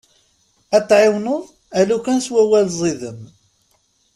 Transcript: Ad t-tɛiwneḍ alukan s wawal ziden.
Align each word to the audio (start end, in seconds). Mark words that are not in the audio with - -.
Ad 0.75 0.83
t-tɛiwneḍ 0.85 1.43
alukan 1.79 2.19
s 2.25 2.27
wawal 2.33 2.67
ziden. 2.79 3.19